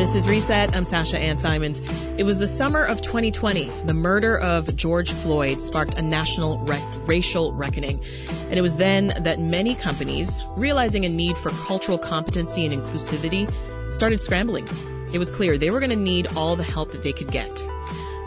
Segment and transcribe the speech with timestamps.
[0.00, 0.74] This is Reset.
[0.74, 1.82] I'm Sasha Ann Simons.
[2.16, 3.66] It was the summer of 2020.
[3.84, 8.02] The murder of George Floyd sparked a national rec- racial reckoning.
[8.48, 13.52] And it was then that many companies, realizing a need for cultural competency and inclusivity,
[13.92, 14.66] started scrambling.
[15.12, 17.50] It was clear they were going to need all the help that they could get.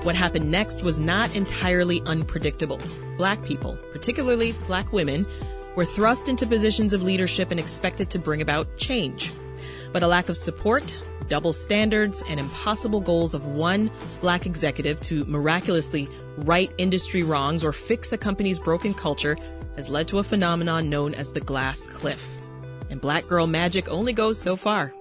[0.03, 2.79] What happened next was not entirely unpredictable.
[3.17, 5.25] Black people, particularly black women,
[5.75, 9.31] were thrust into positions of leadership and expected to bring about change.
[9.91, 10.99] But a lack of support,
[11.33, 13.89] double standards, and impossible goals of one
[14.21, 19.35] black executive to miraculously right industry wrongs or fix a company's broken culture
[19.75, 22.23] has led to a phenomenon known as the glass cliff.
[22.91, 24.93] And black girl magic only goes so far.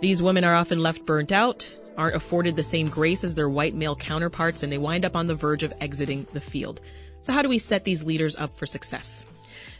[0.00, 3.74] These women are often left burnt out, aren't afforded the same grace as their white
[3.74, 6.80] male counterparts, and they wind up on the verge of exiting the field.
[7.22, 9.24] So how do we set these leaders up for success?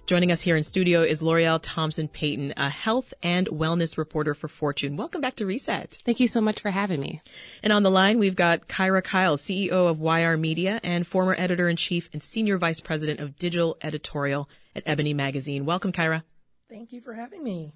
[0.06, 4.48] Joining us here in studio is L'Oreal Thompson Payton, a health and wellness reporter for
[4.48, 4.96] Fortune.
[4.96, 5.98] Welcome back to Reset.
[6.04, 7.20] Thank you so much for having me.
[7.62, 11.68] And on the line, we've got Kyra Kyles, CEO of YR Media and former editor
[11.68, 15.64] in chief and senior vice president of digital editorial at Ebony Magazine.
[15.64, 16.24] Welcome, Kyra.
[16.68, 17.72] Thank you for having me.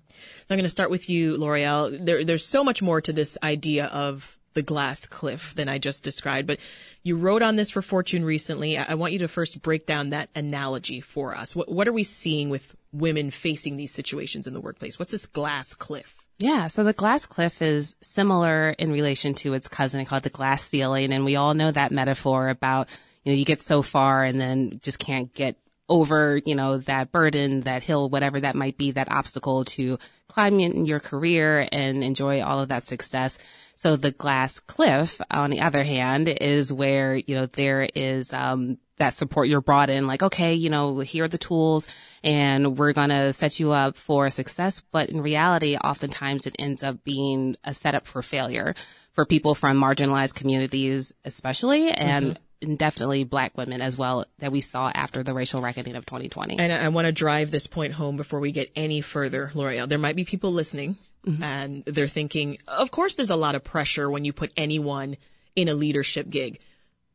[0.47, 2.05] So I'm going to start with you, L'Oreal.
[2.05, 6.05] There, there's so much more to this idea of the glass cliff than I just
[6.05, 6.47] described.
[6.47, 6.59] But
[7.03, 8.79] you wrote on this for Fortune recently.
[8.79, 11.55] I want you to first break down that analogy for us.
[11.55, 14.99] What, what are we seeing with women facing these situations in the workplace?
[14.99, 16.17] What's this glass cliff?
[16.39, 20.65] Yeah, so the glass cliff is similar in relation to its cousin called the glass
[20.65, 21.13] ceiling.
[21.13, 22.89] And we all know that metaphor about,
[23.23, 25.57] you know, you get so far and then just can't get
[25.89, 30.59] over, you know, that burden, that hill, whatever that might be, that obstacle to climb
[30.61, 33.39] in your career and enjoy all of that success.
[33.77, 38.79] So the glass cliff, on the other hand, is where, you know, there is, um,
[38.97, 41.89] that support you're brought in, like, okay, you know, here are the tools
[42.23, 44.81] and we're going to set you up for success.
[44.93, 48.75] But in reality, oftentimes it ends up being a setup for failure
[49.13, 51.91] for people from marginalized communities, especially.
[51.91, 55.97] And mm-hmm and definitely black women as well that we saw after the racial reckoning
[55.97, 56.59] of 2020.
[56.59, 59.89] And I, want to drive this point home before we get any further, L'Oreal.
[59.89, 61.43] There might be people listening mm-hmm.
[61.43, 65.17] and they're thinking, of course there's a lot of pressure when you put anyone
[65.57, 66.61] in a leadership gig.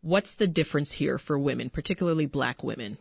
[0.01, 2.97] What's the difference here for women, particularly black women?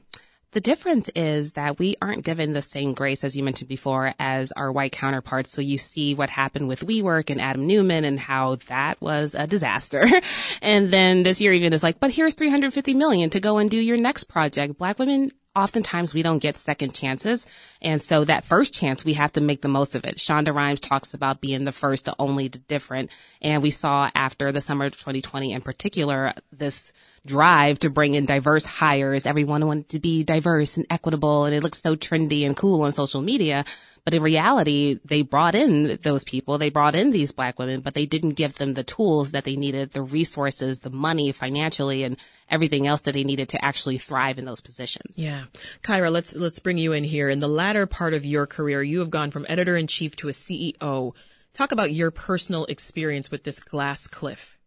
[0.53, 4.51] The difference is that we aren't given the same grace, as you mentioned before, as
[4.53, 5.53] our white counterparts.
[5.53, 9.47] So you see what happened with WeWork and Adam Neumann and how that was a
[9.47, 10.09] disaster.
[10.63, 13.79] and then this year even is like, but here's 350 million to go and do
[13.79, 14.79] your next project.
[14.79, 17.47] Black women oftentimes we don't get second chances.
[17.83, 20.17] And so that first chance, we have to make the most of it.
[20.17, 23.11] Shonda Rhimes talks about being the first, the only, the different.
[23.43, 26.93] And we saw after the summer of 2020 in particular, this
[27.27, 29.27] drive to bring in diverse hires.
[29.27, 32.93] Everyone wanted to be diverse and equitable and it looks so trendy and cool on
[32.93, 33.65] social media.
[34.09, 36.57] But in reality, they brought in those people.
[36.57, 39.55] They brought in these black women, but they didn't give them the tools that they
[39.55, 42.17] needed, the resources, the money financially and
[42.49, 45.19] everything else that they needed to actually thrive in those positions.
[45.19, 45.45] Yeah.
[45.83, 47.29] Kyra, let's, let's bring you in here.
[47.29, 50.29] In the latter part of your career, you have gone from editor in chief to
[50.29, 51.13] a CEO.
[51.53, 54.58] Talk about your personal experience with this glass cliff.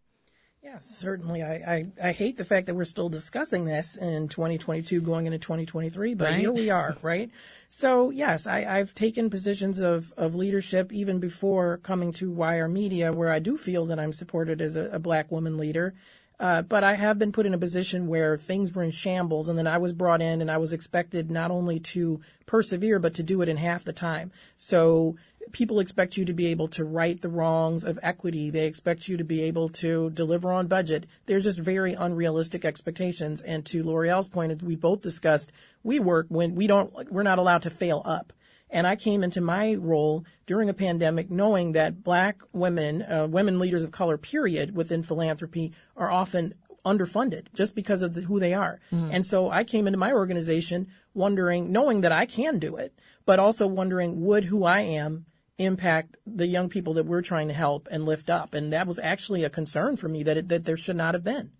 [0.63, 1.41] Yes, certainly.
[1.41, 5.39] I, I, I, hate the fact that we're still discussing this in 2022 going into
[5.39, 6.39] 2023, but right?
[6.39, 7.31] here we are, right?
[7.67, 13.11] So yes, I, I've taken positions of, of leadership even before coming to YR Media
[13.11, 15.95] where I do feel that I'm supported as a, a black woman leader.
[16.39, 19.57] Uh, but I have been put in a position where things were in shambles, and
[19.57, 23.23] then I was brought in, and I was expected not only to persevere, but to
[23.23, 24.31] do it in half the time.
[24.57, 25.17] So
[25.51, 28.49] people expect you to be able to right the wrongs of equity.
[28.49, 31.05] They expect you to be able to deliver on budget.
[31.25, 33.41] They're just very unrealistic expectations.
[33.41, 35.51] And to L'Oreal's point, as we both discussed,
[35.83, 38.33] we work when we don't, we're not allowed to fail up.
[38.69, 43.59] And I came into my role during a pandemic knowing that black women, uh, women
[43.59, 46.53] leaders of color, period, within philanthropy are often
[46.85, 48.79] underfunded just because of the, who they are.
[48.91, 49.09] Mm.
[49.11, 52.93] And so I came into my organization wondering, knowing that I can do it,
[53.25, 55.25] but also wondering, would who I am
[55.63, 58.53] impact the young people that we're trying to help and lift up.
[58.53, 61.23] And that was actually a concern for me that it, that there should not have
[61.23, 61.51] been.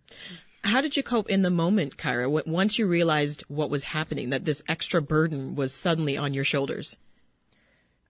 [0.63, 4.45] How did you cope in the moment, Kyra, once you realized what was happening, that
[4.45, 6.97] this extra burden was suddenly on your shoulders?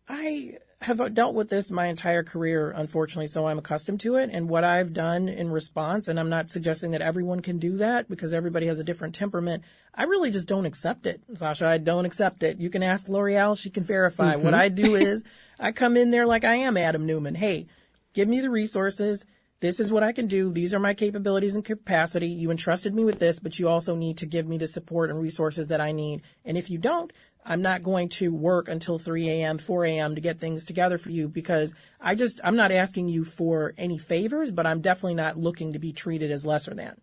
[0.09, 4.29] I have dealt with this my entire career, unfortunately, so I'm accustomed to it.
[4.31, 8.09] And what I've done in response, and I'm not suggesting that everyone can do that
[8.09, 9.63] because everybody has a different temperament.
[9.93, 11.67] I really just don't accept it, Sasha.
[11.67, 12.59] I don't accept it.
[12.59, 14.33] You can ask L'Oreal; she can verify.
[14.33, 14.43] Mm-hmm.
[14.43, 15.23] What I do is
[15.59, 17.35] I come in there like I am Adam Neumann.
[17.35, 17.67] Hey,
[18.13, 19.23] give me the resources.
[19.59, 20.51] this is what I can do.
[20.51, 22.27] These are my capabilities and capacity.
[22.27, 25.21] You entrusted me with this, but you also need to give me the support and
[25.21, 26.23] resources that I need.
[26.43, 27.13] And if you don't,
[27.45, 30.15] I'm not going to work until 3 a.m., 4 a.m.
[30.15, 33.97] to get things together for you because I just, I'm not asking you for any
[33.97, 37.01] favors, but I'm definitely not looking to be treated as lesser than.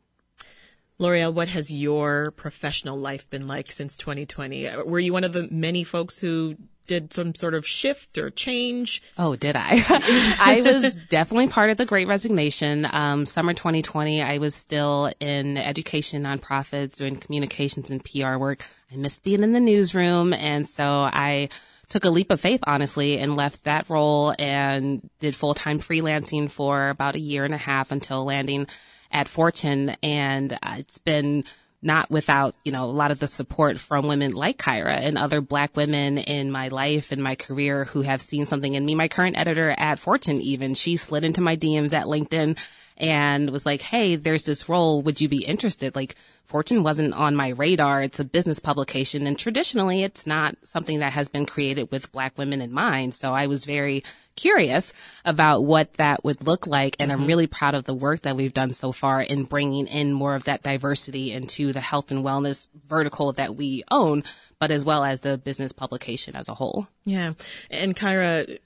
[0.98, 4.68] L'Oreal, what has your professional life been like since 2020?
[4.84, 6.56] Were you one of the many folks who
[6.88, 9.00] did some sort of shift or change?
[9.16, 9.84] Oh, did I?
[10.40, 12.88] I was definitely part of the great resignation.
[12.90, 18.64] Um, summer 2020, I was still in education nonprofits doing communications and PR work.
[18.90, 20.32] I missed being in the newsroom.
[20.32, 21.50] And so I
[21.88, 26.50] took a leap of faith, honestly, and left that role and did full time freelancing
[26.50, 28.66] for about a year and a half until landing
[29.12, 29.96] at Fortune.
[30.02, 31.44] And uh, it's been
[31.80, 35.40] not without, you know, a lot of the support from women like Kyra and other
[35.40, 38.94] black women in my life and my career who have seen something in me.
[38.94, 42.58] My current editor at Fortune, even, she slid into my DMs at LinkedIn
[42.98, 45.02] and was like, Hey, there's this role.
[45.02, 45.96] Would you be interested?
[45.96, 46.16] Like,
[46.48, 48.02] Fortune wasn't on my radar.
[48.02, 52.38] It's a business publication and traditionally it's not something that has been created with black
[52.38, 53.14] women in mind.
[53.14, 54.02] So I was very
[54.34, 54.94] curious
[55.26, 56.96] about what that would look like.
[56.98, 57.20] And mm-hmm.
[57.20, 60.34] I'm really proud of the work that we've done so far in bringing in more
[60.34, 64.24] of that diversity into the health and wellness vertical that we own,
[64.58, 66.88] but as well as the business publication as a whole.
[67.04, 67.34] Yeah.
[67.70, 68.58] And Kyra,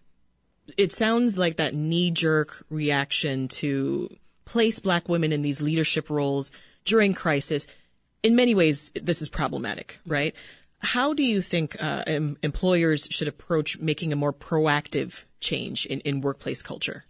[0.77, 4.15] it sounds like that knee jerk reaction to
[4.45, 6.53] place black women in these leadership roles
[6.85, 7.67] during crisis,
[8.23, 10.35] in many ways, this is problematic, right?
[10.81, 16.01] How do you think uh, em- employers should approach making a more proactive change in,
[16.01, 17.05] in workplace culture?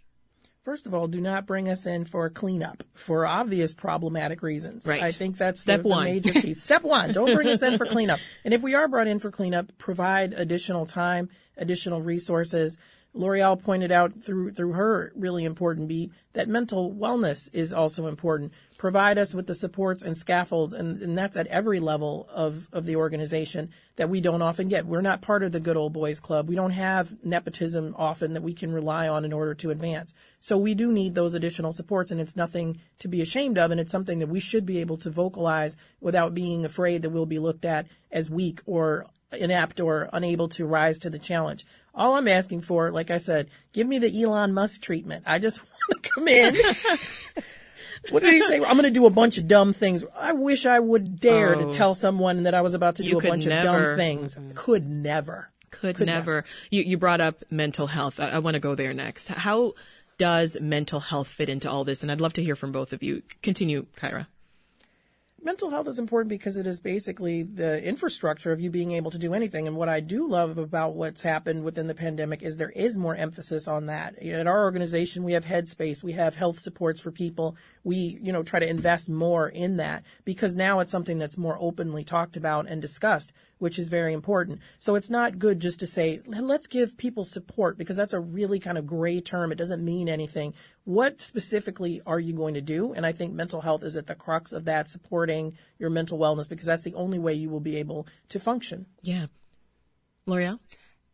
[0.63, 4.87] First of all, do not bring us in for a cleanup for obvious problematic reasons.
[4.87, 5.03] Right.
[5.03, 6.05] I think that's Step the, one.
[6.05, 6.63] the major piece.
[6.63, 8.21] Step one, don't bring us in for cleanup.
[8.45, 12.77] And if we are brought in for cleanup, provide additional time, additional resources,
[13.15, 18.53] L'Oreal pointed out through through her really important beat that mental wellness is also important.
[18.79, 22.85] Provide us with the supports and scaffolds, and, and that's at every level of, of
[22.85, 24.87] the organization that we don't often get.
[24.87, 26.49] We're not part of the good old boys club.
[26.49, 30.15] We don't have nepotism often that we can rely on in order to advance.
[30.41, 33.79] So we do need those additional supports, and it's nothing to be ashamed of, and
[33.79, 37.39] it's something that we should be able to vocalize without being afraid that we'll be
[37.39, 41.65] looked at as weak or inept or unable to rise to the challenge.
[41.95, 45.25] All I'm asking for, like I said, give me the Elon Musk treatment.
[45.27, 46.57] I just want to come in.
[48.11, 48.57] what did he say?
[48.57, 50.05] I'm going to do a bunch of dumb things.
[50.19, 53.19] I wish I would dare oh, to tell someone that I was about to do
[53.19, 53.69] a bunch never.
[53.69, 54.37] of dumb things.
[54.37, 54.55] Mm.
[54.55, 55.51] Could never.
[55.71, 56.37] Could, could never.
[56.37, 56.45] never.
[56.71, 58.21] You, you brought up mental health.
[58.21, 59.29] I, I want to go there next.
[59.29, 59.75] How
[60.17, 62.03] does mental health fit into all this?
[62.03, 63.23] And I'd love to hear from both of you.
[63.43, 64.27] Continue, Kyra
[65.43, 69.19] mental health is important because it is basically the infrastructure of you being able to
[69.19, 69.67] do anything.
[69.67, 73.17] And what I do love about what's happened within the pandemic is there is more
[73.17, 74.19] emphasis on that.
[74.23, 77.57] At our organization, we have Headspace, we have health supports for people.
[77.85, 81.57] We, you know, try to invest more in that because now it's something that's more
[81.61, 84.59] openly talked about and discussed which is very important.
[84.81, 88.59] So it's not good just to say, let's give people support because that's a really
[88.59, 89.53] kind of gray term.
[89.53, 90.53] It doesn't mean anything.
[90.85, 92.93] What specifically are you going to do?
[92.93, 96.49] And I think mental health is at the crux of that, supporting your mental wellness
[96.49, 98.87] because that's the only way you will be able to function.
[99.03, 99.27] Yeah.
[100.27, 100.59] L'Oreal?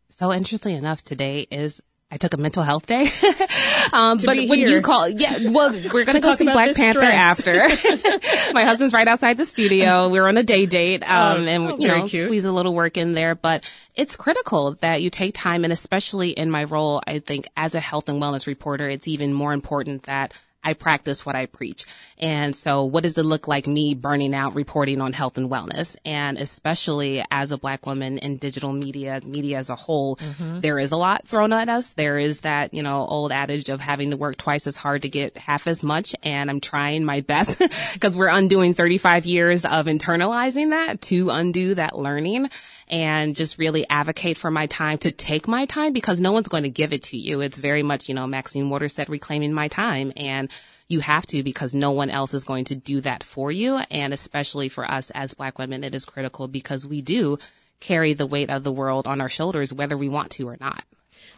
[0.09, 3.11] So interestingly enough, today is I took a mental health day.
[3.93, 7.13] um, but when you call, yeah, well, we're going to go see Black Panther stress.
[7.15, 8.53] after.
[8.53, 10.09] My husband's right outside the studio.
[10.09, 12.25] We're on a day date, um, oh, and oh, you know, cute.
[12.25, 13.35] squeeze a little work in there.
[13.35, 17.75] But it's critical that you take time, and especially in my role, I think as
[17.75, 21.85] a health and wellness reporter, it's even more important that I practice what I preach.
[22.17, 25.95] And so what does it look like me burning out reporting on health and wellness?
[26.03, 30.59] And especially as a black woman in digital media, media as a whole, mm-hmm.
[30.59, 31.93] there is a lot thrown at us.
[31.93, 35.09] There is that, you know, old adage of having to work twice as hard to
[35.09, 36.13] get half as much.
[36.23, 37.57] And I'm trying my best
[37.93, 42.49] because we're undoing 35 years of internalizing that to undo that learning
[42.89, 46.63] and just really advocate for my time to take my time because no one's going
[46.63, 47.41] to give it to you.
[47.41, 50.49] It's very much, you know, Maxine Waters said, reclaiming my time and
[50.89, 53.77] you have to because no one else is going to do that for you.
[53.91, 57.37] And especially for us as black women, it is critical because we do
[57.79, 60.83] carry the weight of the world on our shoulders, whether we want to or not.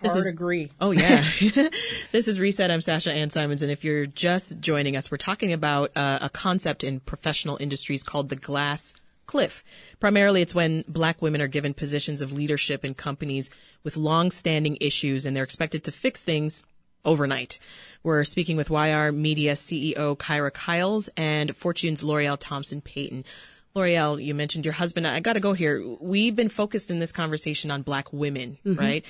[0.01, 0.71] This Hard is agree.
[0.79, 1.23] Oh yeah.
[2.11, 2.71] this is Reset.
[2.71, 6.29] I'm Sasha Ann Simons, and if you're just joining us, we're talking about uh, a
[6.29, 8.95] concept in professional industries called the glass
[9.27, 9.63] cliff.
[9.99, 13.51] Primarily, it's when black women are given positions of leadership in companies
[13.83, 16.63] with long-standing issues and they're expected to fix things
[17.05, 17.59] overnight.
[18.03, 23.25] We're speaking with YR Media CEO Kyra Kyles and Fortune's L'Oreal Thompson Payton.
[23.73, 25.07] L'Oreal, you mentioned your husband.
[25.07, 25.83] I got to go here.
[25.99, 28.79] We've been focused in this conversation on black women, mm-hmm.
[28.79, 29.05] right?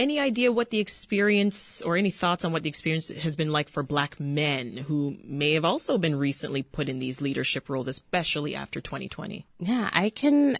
[0.00, 3.68] any idea what the experience or any thoughts on what the experience has been like
[3.68, 8.54] for black men who may have also been recently put in these leadership roles, especially
[8.54, 9.46] after 2020?
[9.58, 10.56] Yeah, I can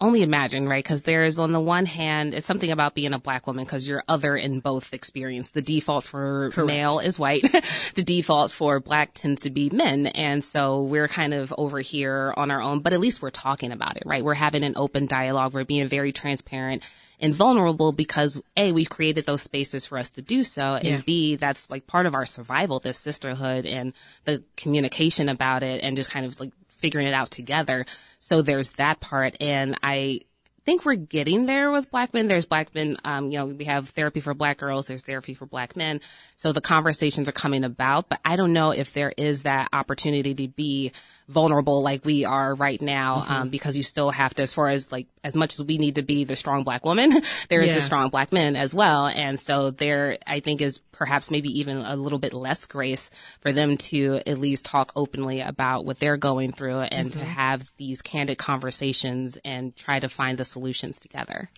[0.00, 0.82] only imagine, right?
[0.82, 4.02] Because there's on the one hand, it's something about being a black woman because you're
[4.08, 5.50] other in both experience.
[5.50, 6.66] The default for Correct.
[6.66, 7.44] male is white.
[7.94, 10.06] the default for black tends to be men.
[10.08, 13.72] And so we're kind of over here on our own, but at least we're talking
[13.72, 14.24] about it, right?
[14.24, 15.54] We're having an open dialogue.
[15.54, 16.82] We're being very transparent
[17.20, 20.74] and vulnerable because A, we've created those spaces for us to do so.
[20.74, 21.00] And yeah.
[21.06, 23.92] B, that's like part of our survival, this sisterhood and
[24.24, 27.86] the communication about it and just kind of like figuring it out together.
[28.20, 29.36] So there's that part.
[29.40, 30.20] And I,
[30.64, 32.26] think we're getting there with black men.
[32.26, 34.86] There's black men, um, you know, we have therapy for black girls.
[34.86, 36.00] There's therapy for black men.
[36.36, 40.34] So the conversations are coming about, but I don't know if there is that opportunity
[40.34, 40.92] to be
[41.28, 43.32] vulnerable like we are right now, mm-hmm.
[43.32, 45.94] um, because you still have to, as far as like, as much as we need
[45.94, 47.76] to be the strong black woman, there is yeah.
[47.76, 49.06] the strong black men as well.
[49.06, 53.52] And so there, I think is perhaps maybe even a little bit less grace for
[53.52, 57.20] them to at least talk openly about what they're going through and mm-hmm.
[57.20, 61.50] to have these candid conversations and try to find the solutions together.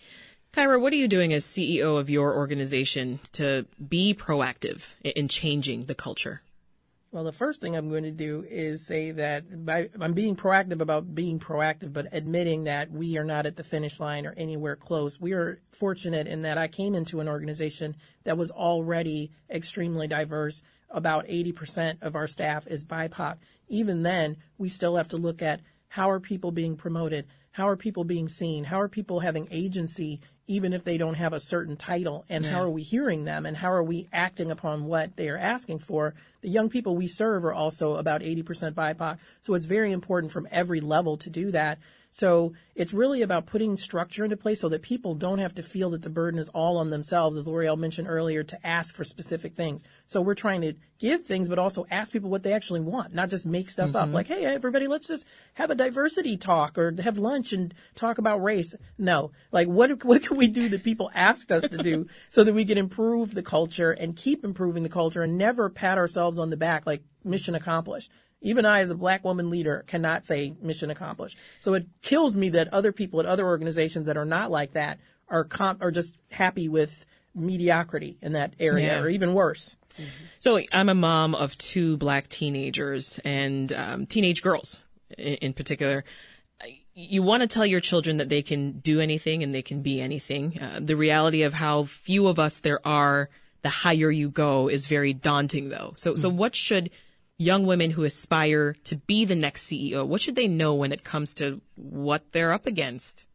[0.57, 5.85] Kyra, what are you doing as CEO of your organization to be proactive in changing
[5.85, 6.41] the culture?
[7.17, 10.83] Well, the first thing I'm going to do is say that by, I'm being proactive
[10.83, 14.77] about being proactive, but admitting that we are not at the finish line or anywhere
[14.77, 15.19] close.
[15.19, 20.63] We are fortunate in that I came into an organization that was already extremely diverse.
[20.91, 23.39] About 80% of our staff is BIPOC.
[23.67, 27.29] Even then, we still have to look at how are people being promoted?
[27.53, 28.65] How are people being seen?
[28.65, 32.51] How are people having agency even if they don't have a certain title and yeah.
[32.51, 35.79] how are we hearing them and how are we acting upon what they are asking
[35.79, 40.33] for the young people we serve are also about 80% bipoc so it's very important
[40.33, 41.79] from every level to do that
[42.17, 45.91] so it's really about putting structure into place so that people don't have to feel
[45.91, 49.55] that the burden is all on themselves, as L'Oreal mentioned earlier, to ask for specific
[49.55, 49.85] things.
[50.07, 53.29] So we're trying to give things, but also ask people what they actually want, not
[53.29, 53.97] just make stuff mm-hmm.
[53.97, 54.13] up.
[54.15, 58.43] Like, hey, everybody, let's just have a diversity talk or have lunch and talk about
[58.43, 58.75] race.
[58.97, 62.55] No, like what what can we do that people asked us to do so that
[62.55, 66.49] we can improve the culture and keep improving the culture and never pat ourselves on
[66.49, 68.11] the back like mission accomplished.
[68.43, 71.39] Even I, as a black woman leader, cannot say mission accomplished.
[71.59, 75.01] So it kills me that other people at other organizations that are not like that
[75.29, 77.05] are comp- are just happy with
[77.35, 79.01] mediocrity in that area, yeah.
[79.01, 79.77] or even worse.
[79.99, 80.25] Mm-hmm.
[80.39, 84.81] So I'm a mom of two black teenagers and um, teenage girls
[85.17, 86.05] in, in particular.
[86.95, 90.01] You want to tell your children that they can do anything and they can be
[90.01, 90.59] anything.
[90.59, 93.29] Uh, the reality of how few of us there are,
[93.63, 95.93] the higher you go, is very daunting, though.
[95.97, 96.21] So, mm-hmm.
[96.21, 96.91] so what should
[97.39, 100.07] young women who aspire to be the next CEO?
[100.07, 103.27] What should they know when it comes to what they're up against?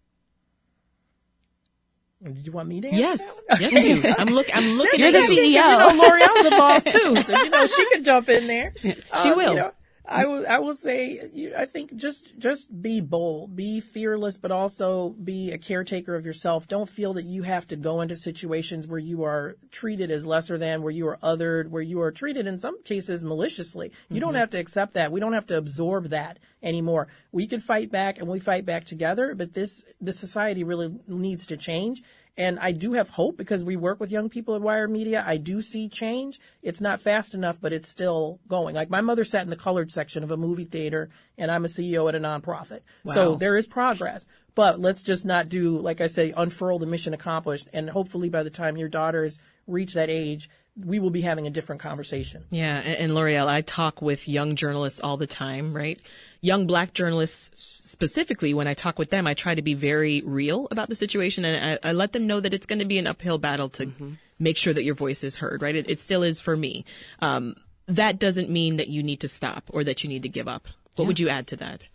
[2.24, 3.40] Did you want me to answer yes.
[3.60, 4.14] Yes, you.
[4.18, 4.46] I'm look.
[4.54, 5.00] I'm looking.
[5.00, 5.48] You're the CEO.
[5.48, 8.74] You know, L'Oreal's a boss too, so you know she could jump in there.
[8.76, 9.50] She um, will.
[9.52, 9.72] You know,
[10.12, 10.46] I will.
[10.48, 11.52] I will say.
[11.58, 16.68] I think just just be bold, be fearless, but also be a caretaker of yourself.
[16.68, 20.58] Don't feel that you have to go into situations where you are treated as lesser
[20.58, 23.92] than, where you are othered, where you are treated in some cases maliciously.
[24.10, 24.26] You mm-hmm.
[24.26, 25.12] don't have to accept that.
[25.12, 27.08] We don't have to absorb that anymore.
[27.32, 29.34] We can fight back, and we fight back together.
[29.34, 32.02] But this this society really needs to change.
[32.38, 35.24] And I do have hope because we work with young people at YR Media.
[35.26, 36.40] I do see change.
[36.62, 38.74] It's not fast enough, but it's still going.
[38.74, 41.68] Like my mother sat in the colored section of a movie theater and I'm a
[41.68, 42.82] CEO at a nonprofit.
[43.04, 43.14] Wow.
[43.14, 44.26] So there is progress.
[44.56, 47.68] But let's just not do, like I say, unfurl the mission accomplished.
[47.74, 51.50] And hopefully by the time your daughters reach that age, we will be having a
[51.50, 52.46] different conversation.
[52.50, 52.78] Yeah.
[52.78, 56.00] And, and L'Oreal, I talk with young journalists all the time, right?
[56.40, 60.68] Young black journalists specifically, when I talk with them, I try to be very real
[60.72, 63.08] about the situation and I, I let them know that it's going to be an
[63.08, 64.14] uphill battle to mm-hmm.
[64.40, 65.76] make sure that your voice is heard, right?
[65.76, 66.86] It, it still is for me.
[67.20, 67.56] Um,
[67.88, 70.68] that doesn't mean that you need to stop or that you need to give up.
[70.96, 71.08] What yeah.
[71.08, 71.88] would you add to that?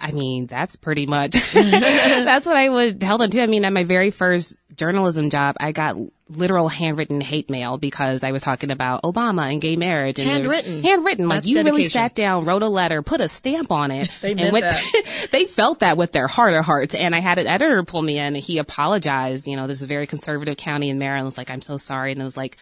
[0.00, 3.40] I mean, that's pretty much, that's what I would tell them too.
[3.40, 5.96] I mean, at my very first journalism job, I got
[6.30, 10.18] literal handwritten hate mail because I was talking about Obama and gay marriage.
[10.18, 10.82] And handwritten.
[10.82, 11.28] Handwritten.
[11.28, 11.76] Like you dedication.
[11.76, 14.10] really sat down, wrote a letter, put a stamp on it.
[14.22, 15.28] they meant went, that.
[15.32, 16.94] they felt that with their heart of hearts.
[16.94, 19.46] And I had an editor pull me in and he apologized.
[19.46, 21.28] You know, this is a very conservative county in Maryland.
[21.28, 22.12] It's like, I'm so sorry.
[22.12, 22.56] And it was like,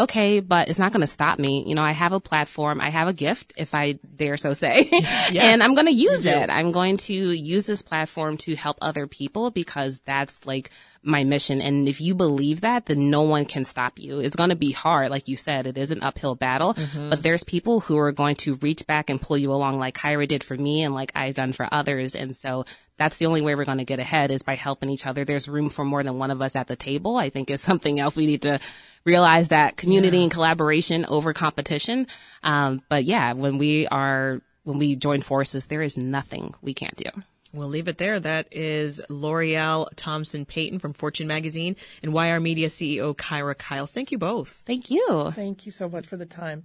[0.00, 1.64] okay, but it's not going to stop me.
[1.66, 2.80] You know, I have a platform.
[2.80, 6.26] I have a gift, if I dare so say, yes, and I'm going to use
[6.26, 6.50] it.
[6.50, 10.70] I'm going to use this platform to help other people because that's like
[11.02, 11.60] my mission.
[11.60, 14.20] And if you believe that, then no one can stop you.
[14.20, 15.10] It's going to be hard.
[15.10, 17.10] Like you said, it is an uphill battle, mm-hmm.
[17.10, 20.28] but there's people who are going to reach back and pull you along like Kyra
[20.28, 22.14] did for me and like I've done for others.
[22.14, 22.64] And so
[22.98, 25.24] that's the only way we're going to get ahead is by helping each other.
[25.24, 27.16] There's room for more than one of us at the table.
[27.16, 28.60] I think is something else we need to
[29.04, 30.24] realize that community yeah.
[30.24, 32.06] and collaboration over competition.
[32.44, 36.96] Um, but yeah, when we are, when we join forces, there is nothing we can't
[36.96, 37.10] do.
[37.52, 38.18] We'll leave it there.
[38.18, 43.92] That is L'Oreal Thompson Payton from Fortune Magazine and YR Media CEO Kyra Kyles.
[43.92, 44.62] Thank you both.
[44.66, 45.32] Thank you.
[45.34, 46.64] Thank you so much for the time.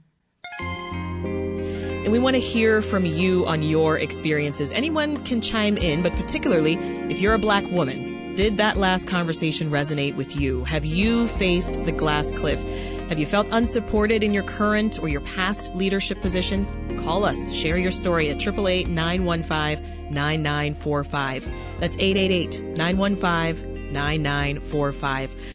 [0.60, 4.72] And we want to hear from you on your experiences.
[4.72, 6.76] Anyone can chime in, but particularly
[7.10, 10.64] if you're a black woman, did that last conversation resonate with you?
[10.64, 12.62] Have you faced the glass cliff?
[13.10, 16.66] Have you felt unsupported in your current or your past leadership position?
[17.04, 17.52] Call us.
[17.52, 21.48] Share your story at 888 915 9945.
[21.80, 25.36] That's 888 915 9945.